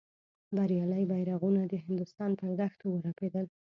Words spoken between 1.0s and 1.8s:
بیرغونه د